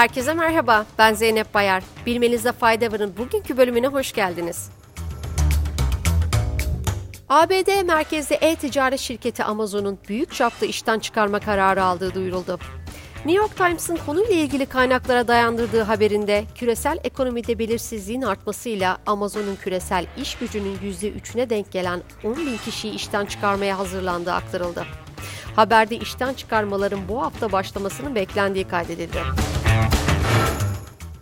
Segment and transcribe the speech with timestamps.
[0.00, 1.82] Herkese merhaba, ben Zeynep Bayar.
[2.06, 4.70] Bilmenizde fayda varın bugünkü bölümüne hoş geldiniz.
[7.28, 12.58] ABD merkezli e-ticaret şirketi Amazon'un büyük çapta işten çıkarma kararı aldığı duyuruldu.
[13.24, 20.34] New York Times'ın konuyla ilgili kaynaklara dayandırdığı haberinde küresel ekonomide belirsizliğin artmasıyla Amazon'un küresel iş
[20.34, 24.86] gücünün %3'üne denk gelen 10 bin kişiyi işten çıkarmaya hazırlandığı aktarıldı.
[25.56, 29.18] Haberde işten çıkarmaların bu hafta başlamasının beklendiği kaydedildi.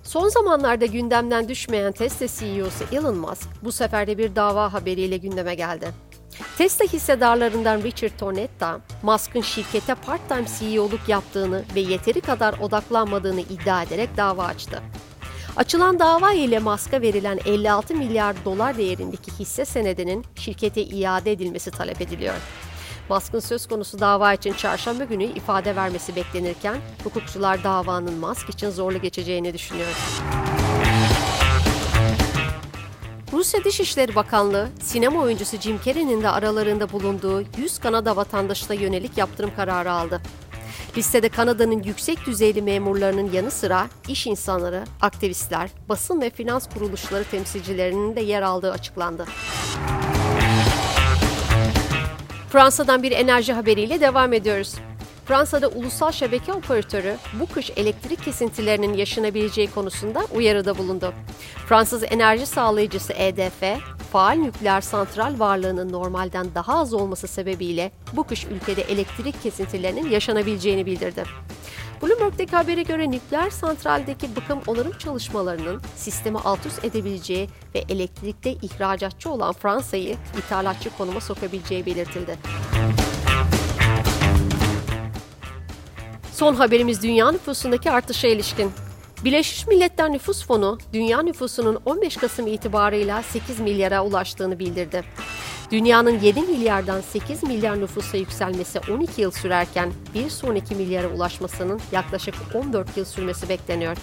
[0.03, 5.55] Son zamanlarda gündemden düşmeyen Tesla CEO'su Elon Musk bu sefer de bir dava haberiyle gündeme
[5.55, 5.89] geldi.
[6.59, 14.17] Tesla hissedarlarından Richard Tornetta, Musk'ın şirkete part-time CEO'luk yaptığını ve yeteri kadar odaklanmadığını iddia ederek
[14.17, 14.83] dava açtı.
[15.57, 22.01] Açılan dava ile Musk'a verilen 56 milyar dolar değerindeki hisse senedinin şirkete iade edilmesi talep
[22.01, 22.35] ediliyor.
[23.09, 29.01] Musk'ın söz konusu dava için çarşamba günü ifade vermesi beklenirken hukukçular davanın Musk için zorlu
[29.01, 29.89] geçeceğini düşünüyor.
[33.33, 39.51] Rusya Dışişleri Bakanlığı, sinema oyuncusu Jim Carrey'nin de aralarında bulunduğu 100 Kanada vatandaşına yönelik yaptırım
[39.57, 40.21] kararı aldı.
[40.97, 48.17] Listede Kanada'nın yüksek düzeyli memurlarının yanı sıra iş insanları, aktivistler, basın ve finans kuruluşları temsilcilerinin
[48.17, 49.27] de yer aldığı açıklandı.
[52.49, 54.75] Fransa'dan bir enerji haberiyle devam ediyoruz.
[55.25, 61.13] Fransa'da ulusal şebeke operatörü bu kış elektrik kesintilerinin yaşanabileceği konusunda uyarıda bulundu.
[61.67, 63.83] Fransız enerji sağlayıcısı EDF,
[64.13, 70.87] faal nükleer santral varlığının normalden daha az olması sebebiyle bu kış ülkede elektrik kesintilerinin yaşanabileceğini
[70.87, 71.25] bildirdi.
[72.03, 79.31] Bloomberg'deki habere göre nükleer santraldeki bakım onarım çalışmalarının sistemi alt üst edebileceği ve elektrikte ihracatçı
[79.31, 82.39] olan Fransa'yı ithalatçı konuma sokabileceği belirtildi.
[86.33, 88.73] Son haberimiz dünya nüfusundaki artışa ilişkin.
[89.25, 95.05] Birleşmiş Milletler Nüfus Fonu, dünya nüfusunun 15 Kasım itibarıyla 8 milyara ulaştığını bildirdi.
[95.71, 102.35] Dünyanın 7 milyardan 8 milyar nüfusa yükselmesi 12 yıl sürerken bir sonraki milyara ulaşmasının yaklaşık
[102.55, 103.97] 14 yıl sürmesi bekleniyor.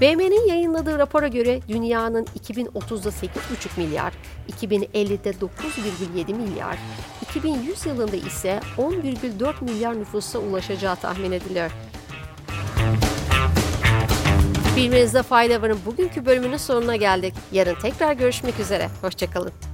[0.00, 3.28] BM'nin yayınladığı rapora göre dünyanın 2030'da 8,5
[3.76, 4.12] milyar,
[4.60, 6.78] 2050'de 9,7 milyar,
[7.30, 11.70] 2100 yılında ise 10,4 milyar nüfusa ulaşacağı tahmin ediliyor.
[14.76, 17.34] Bilmenizde fayda varın bugünkü bölümünün sonuna geldik.
[17.52, 18.88] Yarın tekrar görüşmek üzere.
[19.02, 19.69] Hoşçakalın.